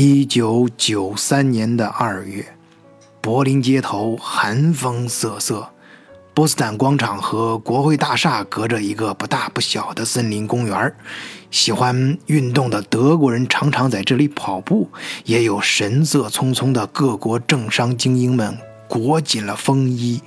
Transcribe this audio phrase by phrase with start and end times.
[0.00, 2.46] 一九九三年的二月，
[3.20, 5.68] 柏林街头寒风瑟瑟，
[6.32, 10.94] 波斯坦广场和国会大厦隔着一个不大不小的森林公园
[11.50, 14.88] 喜欢运动的德国人常常在这里跑步，
[15.24, 18.56] 也有神色匆匆的各国政商精英们
[18.86, 20.22] 裹紧了风衣，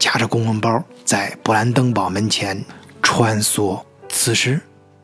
[0.00, 2.60] 夹着公文包在勃兰登堡门前
[3.00, 3.80] 穿梭。
[4.08, 4.60] 此时，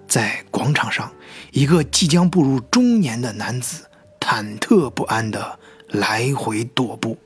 [0.08, 1.08] 在广场上，
[1.52, 3.84] 一个即将步入中年的男子。
[4.30, 7.16] 忐忑不安地来回踱步，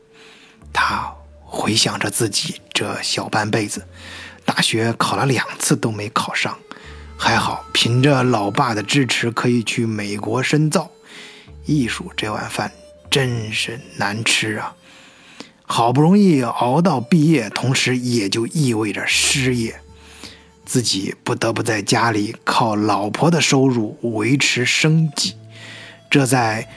[0.73, 3.85] 他回想着自己这小半辈子，
[4.45, 6.57] 大学考了两次都没考上，
[7.19, 10.89] 还好凭着老爸的支持可以去美国深造。
[11.67, 12.71] 艺术这碗饭
[13.11, 14.77] 真是难吃啊！
[15.65, 19.81] 好不容易熬到毕业，同时也就意味着失业，
[20.65, 25.35] 自己不得不在家里靠老婆的收入维持生计，
[26.09, 26.69] 这在。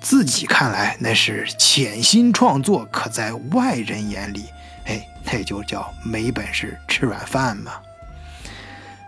[0.00, 4.46] 自己看来那是潜心创作，可在外人眼里，
[4.86, 7.72] 哎，那就叫没本事吃软饭嘛。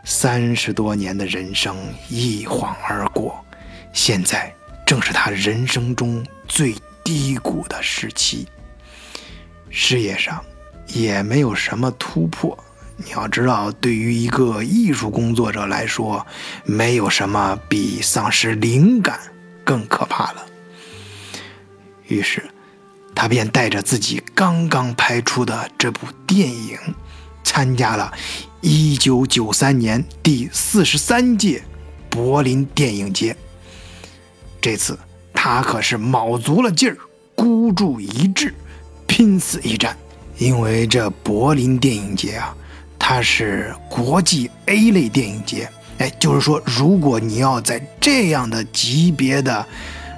[0.04, 1.76] 三十多年的人生
[2.08, 3.42] 一晃而过，
[3.92, 4.52] 现在
[4.84, 8.46] 正是他人生中最低谷的时期。
[9.70, 10.44] 事业上
[10.88, 12.56] 也没有什么突破。
[12.96, 16.24] 你要知道，对于一个艺术工作者来说，
[16.64, 19.18] 没有什么比丧失灵感
[19.64, 20.46] 更可怕了。
[22.08, 22.42] 于是，
[23.14, 26.78] 他便带着自己刚刚拍出的这部电影，
[27.44, 28.12] 参加了
[28.62, 31.62] 1993年第四十三届
[32.10, 33.36] 柏林电影节。
[34.60, 34.98] 这次
[35.32, 36.96] 他可是卯足了劲儿，
[37.34, 38.54] 孤注一掷，
[39.06, 39.96] 拼死一战。
[40.38, 42.56] 因为这柏林电影节啊，
[42.98, 45.70] 它是国际 A 类电影节。
[45.98, 49.64] 哎，就是说，如果你要在这样的级别的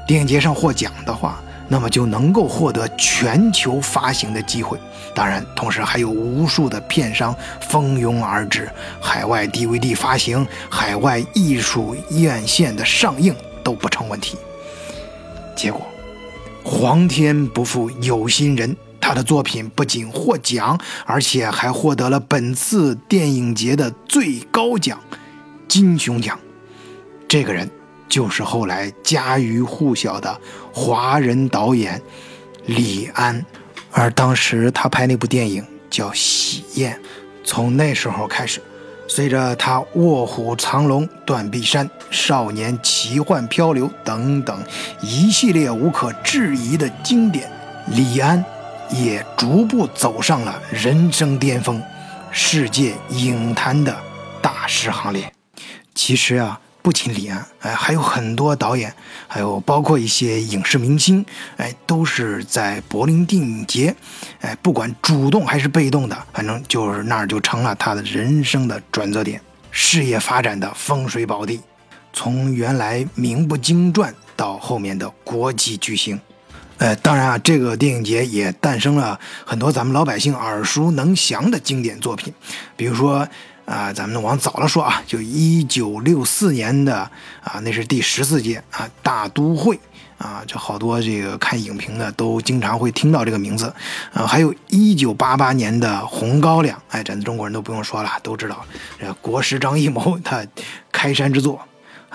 [0.06, 4.78] 电影节上获奖的话，那么就能够获得全球发行的机会，
[5.14, 7.34] 当然，同时还有无数的片商
[7.70, 8.70] 蜂拥而至，
[9.00, 14.36] 海外 DVD 发行、海外艺术院线的上映都不成问题。
[15.56, 15.80] 结果，
[16.62, 25.00] 皇天不负有心人，他的作品不仅获奖，而且还获得了本次电影节的最高奖——
[25.66, 26.38] 金熊奖。
[27.26, 27.70] 这个人。
[28.08, 30.40] 就是后来家喻户晓的
[30.72, 32.00] 华人导演
[32.66, 33.44] 李安，
[33.90, 36.94] 而当时他拍那部电影叫《喜宴》。
[37.44, 38.62] 从那时候开始，
[39.08, 44.62] 随着他《卧虎藏龙》《断臂山》《少年奇幻漂流》等等
[45.02, 47.50] 一系列无可置疑的经典，
[47.88, 48.42] 李安
[48.90, 51.82] 也逐步走上了人生巅峰，
[52.30, 53.94] 世界影坛的
[54.40, 55.32] 大师行列。
[55.94, 56.60] 其实啊。
[56.84, 58.94] 不仅李安，哎，还有很多导演，
[59.26, 61.24] 还有包括一些影视明星，
[61.56, 63.96] 哎，都是在柏林电影节，
[64.42, 69.40] 哎，不管主动还是被动的，反正就是那儿就成了他的人生的转折点，
[69.70, 71.58] 事业发展的风水宝地。
[72.12, 76.20] 从原来名不经传到后面的国际巨星，
[76.76, 82.34] 呃，当然啊，这个电影节也诞生了很多咱们老百姓耳熟能详的经典作品，
[82.76, 83.26] 比如说。
[83.64, 86.98] 啊，咱们往早了说啊，就一九六四年的
[87.42, 89.78] 啊，那是第十四届啊大都会
[90.18, 93.72] 啊，这好多这个看影评的都经常会听到这个名字
[94.12, 94.26] 啊。
[94.26, 98.64] 还有一九八八年的《红高粱》，哎，咱中国人都不用说了，都知道，
[99.00, 100.44] 这国师张艺谋他
[100.92, 101.60] 开山之作。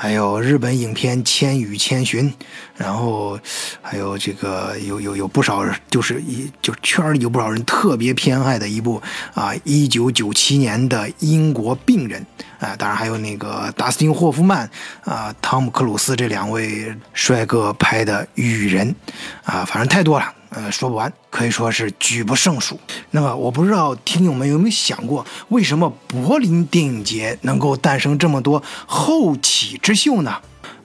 [0.01, 2.31] 还有日本影片《千与千寻》，
[2.77, 3.37] 然后
[3.81, 9.01] 还有这个有有有不少，就是一就圈里有不少人特别偏爱的一部
[9.33, 12.25] 啊，一九九七年的《英国病人》
[12.65, 14.69] 啊，当然还有那个达斯汀·霍夫曼
[15.03, 18.95] 啊、汤姆·克鲁斯这两位帅哥拍的《雨人》
[19.43, 20.33] 啊，反正太多了。
[20.49, 22.79] 呃，说不完，可以说是举不胜数。
[23.11, 30.35] 那么，我不知道听友们有没有想过，为什么柏林电影节能够诞生这么多后起之秀呢？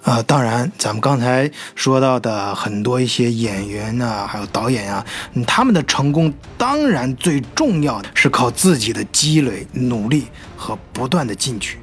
[0.02, 5.02] 呃，当然，咱们刚才说到的很多一些演员啊，还有导演啊，
[5.46, 10.26] 他们的成功，当然最重要的是靠自己的积累、努力
[10.58, 11.78] 和不断的进取。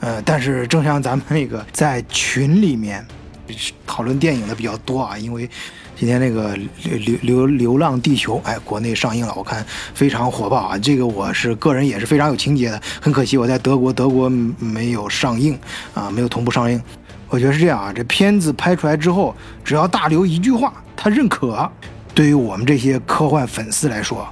[0.00, 3.06] 呃，但是正像咱们那个在群里面
[3.86, 5.48] 讨论电影的比较多啊，因为。
[5.96, 9.62] 今天那个流流流流浪地球，哎，国内上映了，我看
[9.92, 10.78] 非常火爆啊。
[10.78, 15.58] 这个我是个人也是非常有情节的，很可惜我在德国，德国没有上映
[15.92, 16.82] 啊，没有同步上映。
[17.28, 21.70] 我觉得是这样啊，这片子拍出来之后，只要大刘一句话，他认可，
[22.14, 24.26] 对于我们这些科幻粉丝来说，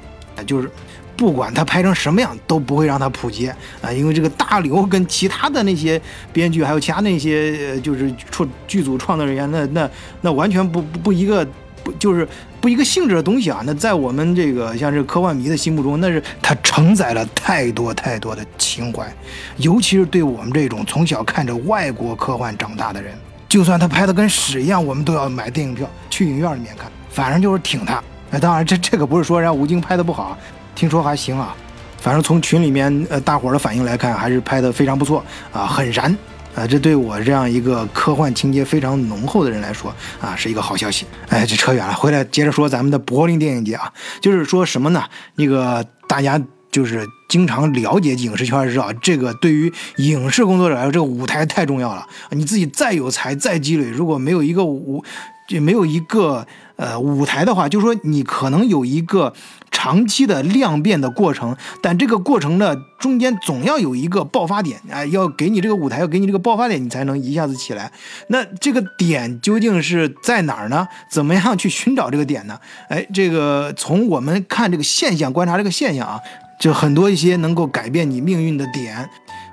[0.47, 0.71] 就是
[1.19, 3.49] 不管他拍成什么样，都不会让他普及
[3.83, 6.01] 啊，因为这个大刘跟其他的那些
[6.33, 11.45] 编剧，还有其他那些就是创剧组创作人员，那那那完全不不一个
[11.83, 12.27] 不就是
[12.61, 13.63] 不一个性质的东西啊。
[13.67, 19.13] 那在我们这个像是科幻迷的心目中，那是它承载了太多太多的情怀，
[19.57, 23.13] 尤其是对我们这种从小看着外国科幻长大的人，
[23.49, 28.01] 就算他拍的跟屎一样，我们都要买电影票去影院里面看，反正就是挺他。
[28.31, 30.37] 哎，当然这这个不是说人家吴京拍的不好，
[30.79, 31.57] 听说还行啊。
[32.01, 35.23] 反正从群里面呃大伙儿的反应来看，还是拍的非常不错
[35.53, 36.17] 啊，很燃
[36.55, 36.65] 啊。
[36.65, 41.05] 这对我这样一个科幻情节非常浓厚的人来说啊，是一个好消息。
[41.29, 45.03] 哎，这扯远了，回来接着说咱们的柏林电影节啊，就是说什么呢？
[45.35, 46.41] 那个大家
[46.71, 52.07] 就是经常了解影视圈知道，这个对于影视工作者来说，这个舞台太重要了。
[52.31, 55.03] 你自己再有才再积累，如果没有一个舞，
[55.49, 56.47] 就没有一个。
[56.79, 59.35] 呃，舞台的话，就是说你可能有一个
[59.73, 67.91] 长期的量变的过程，但这个过程呢，中间总要有一个爆发点，哎，要给你这个舞台，要给你这个爆发点，你才能一下子起来。
[68.29, 70.87] 那这个点究竟是在哪儿呢？
[71.11, 72.57] 怎么样去寻找这个点呢？
[72.89, 76.21] 哎，这个从我们看这个现象，观察这个现象啊，
[76.61, 79.11] 就很多一些能够改变你命运的点。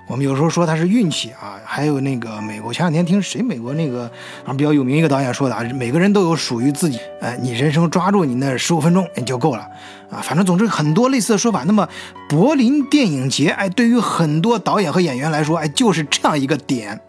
[0.08, 4.10] 我们有时候说他是运气啊，还有那个美国前两天听谁美国那个
[4.46, 9.68] 啊比较有名一个导演说的啊，每个人都有属于自己，哎，你人生抓住你那十五分钟你就够了
[10.12, 11.64] 啊，反正总之很多类似的说法。
[11.66, 11.88] 那么
[12.30, 17.00] 柏林电影节，哎，对于很多导演和演员来说，哎，就是这样一个点，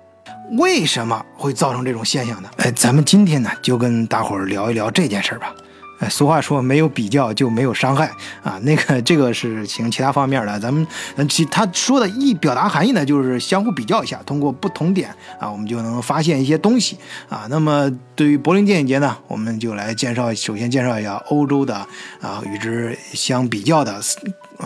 [0.58, 2.48] 为什么会造成这种现象呢？
[2.56, 5.54] 哎，咱们今天呢就跟大伙儿聊一聊这件事儿吧。
[5.98, 8.10] 哎，俗话说没有比较就没有伤害
[8.42, 8.58] 啊。
[8.62, 10.86] 那个这个是行其他方面的，咱们，
[11.28, 15.08] 其他说的意表达含义呢，就是相互比较一下，通过不同点
[15.38, 16.98] 啊，我们就能发现一些东西
[17.28, 17.46] 啊。
[17.48, 21.74] 那么对于柏林电影节呢，我们就来介绍，首先介绍一下欧洲的
[22.20, 24.00] 啊，与之相比较的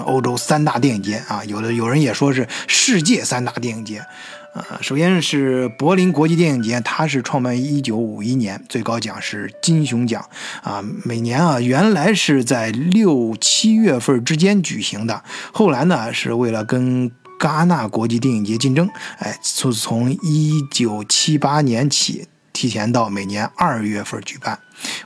[0.05, 4.05] 欧洲三大电影节啊，有的有人也说是世界三大电影节。
[4.52, 10.29] 呃，首先是柏林国际电影节，它是创办于一九五一年，最高奖是金熊奖
[10.62, 10.82] 啊。
[11.05, 24.58] 每年啊，原来是在六七月份之间举行的，后来呢，是为了跟戛纳国际电影节竞争，哎，从从一九七八年起提前到每年二月份举办，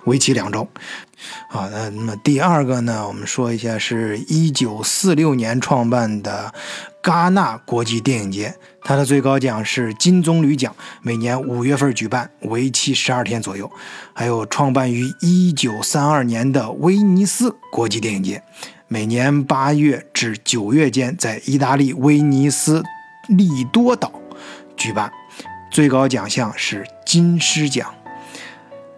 [0.04, 0.66] 为期两周。
[1.50, 6.52] 好，那那么第二个呢，我们说一下，是一九四六年创办的
[7.04, 8.52] 戛纳国际电影节。
[8.82, 13.70] 它的最高奖是金棕榈奖，每年五月份举办，为期十二天左右。
[14.14, 18.42] 还有创办于一九三二年的威尼斯国际电影节，
[18.88, 22.82] 每年八月至九月间在意大利威尼斯
[23.28, 24.10] 利多岛
[24.76, 25.12] 举办，
[25.70, 27.94] 最高奖项是金狮奖。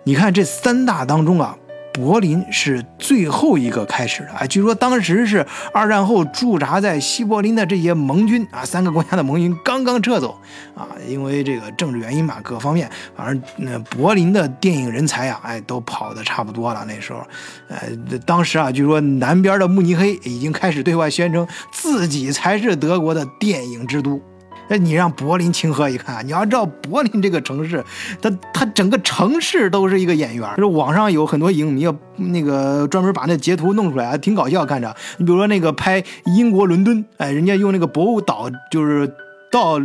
[0.04, 1.58] 你看这三大当中啊。
[1.96, 4.46] 柏林是最后一个开始的啊！
[4.46, 10.38] 据说当时是二战后驻扎在西柏林的这些盟军啊，三个国家的盟军刚刚撤走
[10.75, 16.84] 啊，因为这个政治原因嘛，各方面，反正那柏林的电影人才啊，哎，都跑的差不多了。
[16.87, 17.20] 那时候，
[17.69, 17.88] 呃，
[18.26, 24.20] 当时啊，据说南边的慕尼黑已经开始对外宣称自己才是德国的电影之都。
[24.68, 27.84] 哎，你让柏林清河一看，你要知道柏林这个城市，
[28.20, 30.48] 它它整个城市都是一个演员。
[30.56, 31.86] 就是网上有很多影迷，
[32.16, 34.94] 那个专门把那截图弄出来，挺搞笑看着。
[35.18, 39.08] 你比如说那个拍英国伦敦，哎，人家用那个博物岛，就是
[39.52, 39.78] 到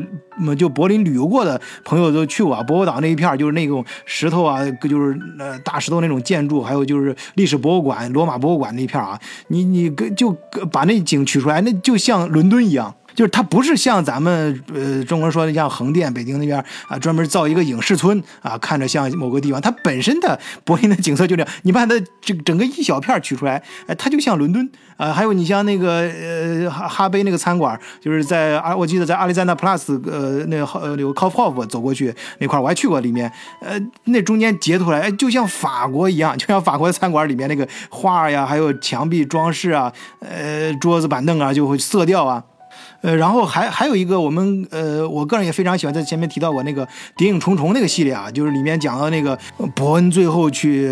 [0.58, 2.64] 就柏林旅游过的朋友都去过啊。
[2.64, 9.20] 博物岛那一片就是那种石头啊，就是呃大石头那种建筑，还有就是历史博物馆、罗马博物馆那一片啊。
[9.50, 10.36] 你你跟就
[10.72, 12.96] 把那景取出来，那就像伦敦一样。
[13.16, 19.60] 就是它不是像咱们呃中国人说的像横店、北京那边啊，专门造一个影视村啊，看着像某个地方。
[19.62, 25.12] 它本身的柏林的景色就这样，你把它整整个一小片取出来，哎，它就像伦敦啊。
[25.12, 42.44] 还有你像那个呃哈哈贝那个餐馆，就是在啊，我记得在阿里山那 Plus 呃那个呃那个 c o f f e 走过去那块我还去过里面，呃那中间截出来，哎，就像法国一样，就像法国的餐馆里面那个画呀，还有墙壁装饰啊，呃桌子板凳啊，就会色调啊。
[43.02, 46.86] 呃，然后还还有一个，我们呃，我个人也非常喜欢，在前面提到过那个
[47.18, 49.38] 《谍影重重》那个系列啊，就是里面讲到那个
[49.76, 50.88] 伯恩最后去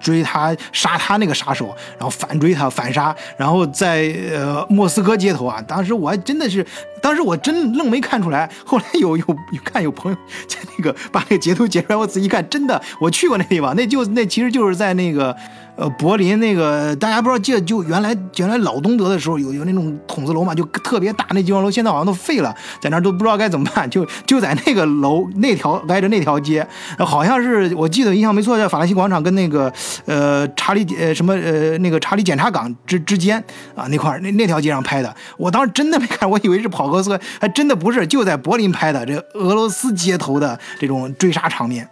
[0.00, 6.66] 追他杀他那个杀手，然后反追他反杀，然后在呃莫斯科街头啊，当时我还真的是，
[7.02, 10.18] 当时我真愣没看出来，后来有有有看有朋友
[10.48, 15.36] 在那个把那个截图截出来，我仔细看，真的我去过那地方，那就那其实就是在那个
[15.74, 26.66] 呃，柏林那个大家不知道记得就原来原来老东德的时候有有那种筒子楼嘛，就特别大那集装楼，现在好像都废了，在那儿都不知道该怎么办，就就在那个楼那条挨着那条街，
[26.98, 29.72] 好像是我记得印象没错，在法兰西广场跟那个
[30.04, 33.42] 呃查理呃什么呃那个查理检察岗之之间
[33.74, 41.88] 啊那块那那条街上拍的，我当时真的没看，我以为是跑哥斯，还真的不是，就在柏林拍的这俄罗斯街头的这种追杀场面，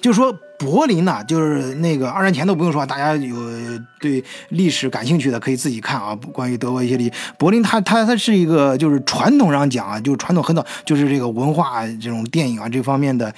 [0.00, 0.32] 就说。
[0.58, 3.36] 柏林呐，就是那个二战前都不用说，大家有
[4.00, 6.18] 对历史感兴趣的可以自己看啊。
[6.32, 13.32] 关于德国一些历，柏林它它它是一个就是传统上讲啊，就是传统很早就是这个文化这种电影啊这方面的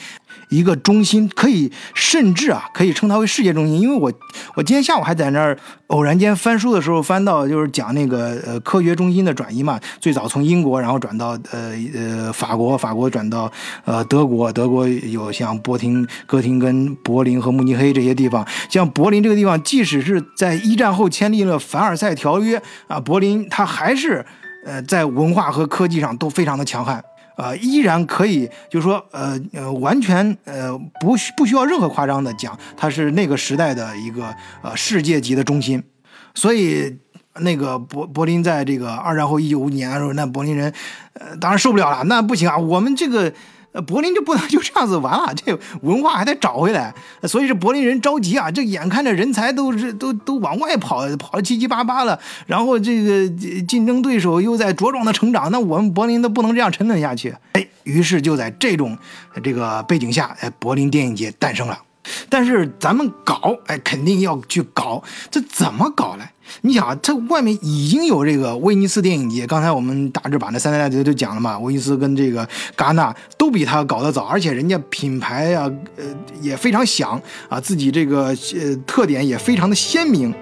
[0.49, 3.79] 一个中心，可以甚至啊可以称它为世界中心。
[3.79, 4.11] 因为我
[4.55, 5.55] 我今天下午还在那儿
[5.89, 13.51] 偶然间翻书的时候翻到，就是讲那个呃科学中心的转移嘛，最早从英国然后转到呃呃法国，法国转到
[13.85, 16.97] 呃德国，德国有像波廷哥廷根。
[17.11, 24.25] 柏林和慕尼黑这些地方，像柏林这个地方，即使是在一战后签订了凡尔赛条约啊，柏林它还是
[24.65, 27.03] 呃在文化和科技上都非常的强悍
[27.37, 35.83] 啊，依然可以就是说呃呃完全呃不需不需要任何夸张的讲，它是那个时代的一个呃世界级的中心。
[36.33, 36.97] 所以
[37.41, 40.73] 那个柏柏林在这个二战后一九五年的时候，那柏林人
[41.15, 43.33] 呃当然受不了了，那不行啊，我们这个。
[43.73, 53.29] 呃，柏林就不能 就这样子完了，这文化还得找回来，所以这柏林人着急啊，这眼看着人才都是都都往外跑，跑的七七八八了，然后这个
[53.69, 58.99] 竞争对手又在茁壮的成长，那我们柏林都不能这样沉沦下去，哎，于是就在这种
[59.43, 61.79] 这个背景下，哎，柏林电影节诞生了。
[62.29, 66.25] 但是咱们搞，哎，肯定要去搞，这怎么搞嘞？
[66.63, 76.05] 你想啊，这外面已经有这个威尼斯电影节，刚才我们大致把那三大电影节都讲了嘛，威尼斯跟这个戛纳都比他搞得早，而且人家品牌啊，呃，
[76.41, 80.35] 也非常响啊，自己这个呃特点也非常的鲜明。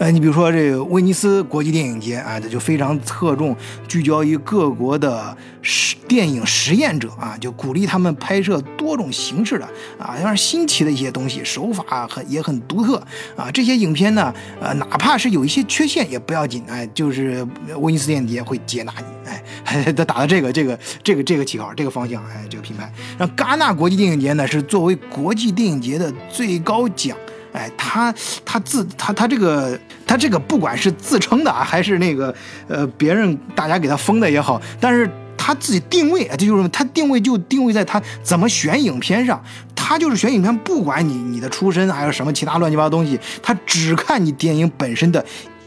[0.00, 3.54] 呃，你比如说这个威尼斯国际电影节啊，它就非常侧重
[3.86, 12.96] 聚焦于各国的实电影实验者啊，就鼓励他们拍摄多种形式的啊，要是新奇的一些东西，手法很也很独特
[13.36, 13.50] 啊。
[13.50, 19.30] 这些影片呢，呃，哪怕是有一些缺陷也不要紧，哎，就是威尼斯电影节会接纳你，
[19.66, 22.90] 哎， 他打的这个这个这个这个旗号，这个方向，哎，这个品牌。
[23.18, 27.14] 让戛纳国际电影节呢，是作为国际电影节的最高奖。
[27.52, 28.14] 哎，他
[28.44, 32.34] 他自他他这个他这个不管是自称的啊，还是那个
[32.68, 39.42] 呃别人大家给他封的也好，但是他自己定位，这就是他定位就定位在他怎么选影片上，
[39.74, 45.24] 他就是选影片，不管你你的出身还有什么其他乱七八糟东西，他只看你电影本身的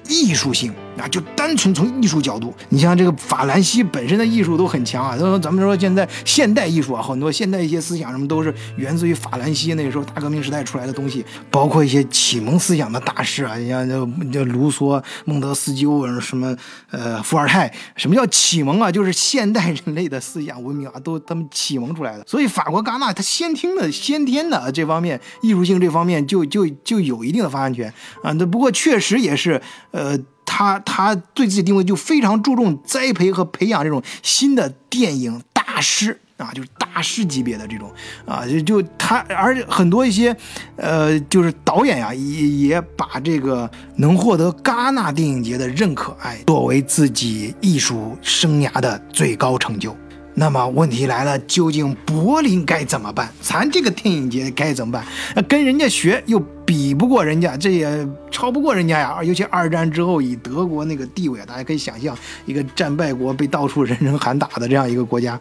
[0.07, 0.73] 艺术性。
[0.97, 5.17] 啊，就单纯从艺术角度，你像这个法兰西本身的艺术都很强啊。
[5.17, 16.55] 说咱们说现在现代艺术啊，很多现代一些思想什么都是源自于法兰西那时候大革命时代出来的东西，包括一些启蒙思想的大师啊，你像这这卢梭、孟德斯鸠什么
[16.91, 17.73] 呃伏尔泰。
[17.95, 18.91] 什么叫启蒙啊？
[18.91, 22.23] 就是现代人类的思想文明啊，都他们启蒙出来的。
[22.27, 28.31] 所以法国戛纳它先听的先天的这方面艺术性这方面就就就有一定的发言权啊。
[28.33, 29.59] 那不过确实也是
[29.91, 30.17] 呃。
[30.55, 37.91] 他他对自己定位就非常注重栽培和培养这种新的电影大师啊，就是大师级别的这种
[38.23, 40.35] 啊，就就他，而且很多一些，
[40.75, 49.97] 呃，就是导演呀，也也把这个能获得戛纳电影节的认可，哎，作为自己艺术生涯的最高成就。
[50.35, 53.31] 那么问题来了，究竟柏林该怎么办？
[53.41, 55.45] 咱这个电影节该怎么办？
[55.47, 56.39] 跟人家学又
[56.73, 59.19] 比不过人家，这也超不过人家呀。
[59.23, 65.39] 尤其二战之后，以德国那个地位，大家可以想象，一个战败国被到处人人喊打的这样一个国家，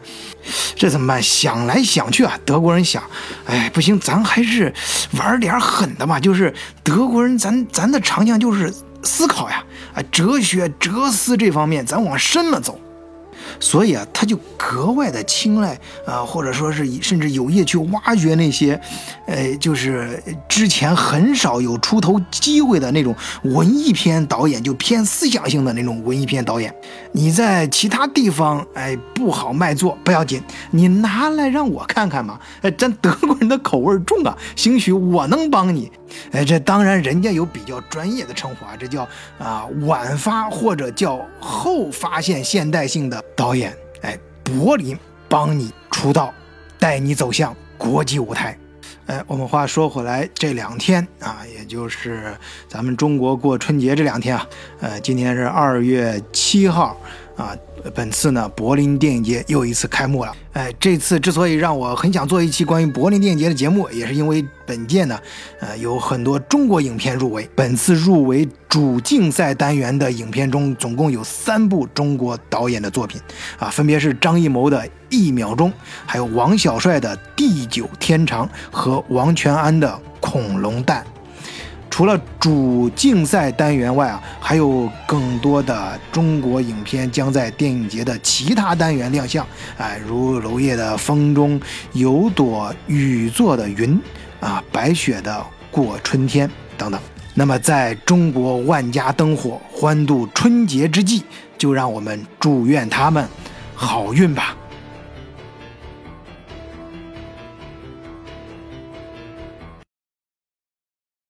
[0.75, 1.19] 这怎么办？
[1.23, 3.01] 想来想去啊，德国人想，
[3.47, 4.71] 哎，不行，咱还是
[5.17, 6.19] 玩点狠的吧。
[6.19, 8.71] 就是德国人，咱咱的长项就是
[9.01, 9.63] 思考呀，
[9.95, 12.79] 啊，哲学、哲思这方面，咱往深了走。
[13.59, 18.79] 所以啊，他就格外的青睐啊，或者说是甚至有意去挖掘那些，
[19.27, 26.73] 呃，就是之前很少有出头机会的那种文艺片导演，就偏思想性的那种文艺片导演。
[27.11, 30.41] 你在其他地方哎不好卖座不要紧，
[30.71, 32.39] 你拿来让我看看嘛。
[32.61, 35.91] 哎，咱德国人的口味重啊，兴许我能帮你。
[36.31, 39.07] 哎，这当然人家有比较专业的称呼啊，这叫
[39.39, 43.23] 啊晚发或者叫后发现现代性的。
[43.35, 46.33] 导演，哎，柏林帮你出道，
[46.79, 48.57] 带你走向国际舞台。
[49.07, 52.33] 哎，我们话说回来，这两天啊，也就是
[52.69, 54.47] 咱们中国过春节这两天啊，
[54.79, 56.95] 呃，今天是二月七号，
[57.35, 57.55] 啊，
[57.95, 60.35] 本次呢，柏林电影节又一次开幕了。
[60.53, 65.19] 哎，这次之所以让我很想做一期关于柏林电影节的节目，也是因为本届呢，
[65.59, 67.49] 呃，有很多中国影片入围。
[67.55, 73.19] 本次入围主竞赛单元的影片中，总共有三部中国导演的作品，
[73.57, 75.71] 啊，分别是张艺谋的《一秒钟》，
[76.05, 79.87] 还有王小帅的《地久天长》和王全安的
[80.19, 81.03] 《恐龙蛋》。
[81.93, 89.45] 除了主竞赛单元外啊，还有更多的中国影片将在电影节的其他单元亮相，
[89.77, 93.95] 哎，如娄烨的《风中有朵雨做的云》
[94.43, 95.31] 啊，白雪的
[95.69, 96.47] 《过春天》
[96.79, 96.99] 等等。
[97.35, 101.21] 那么，在中国万家灯火欢度春节之际，
[101.59, 103.23] 就让我们祝愿他们
[103.75, 104.57] 好运吧。